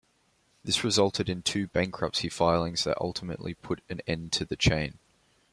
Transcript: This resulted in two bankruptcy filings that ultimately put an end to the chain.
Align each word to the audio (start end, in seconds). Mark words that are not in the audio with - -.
This 0.63 0.83
resulted 0.83 1.29
in 1.29 1.43
two 1.43 1.67
bankruptcy 1.67 2.27
filings 2.27 2.85
that 2.85 2.97
ultimately 2.99 3.53
put 3.53 3.81
an 3.87 4.01
end 4.07 4.31
to 4.33 4.43
the 4.45 4.55
chain. 4.57 4.97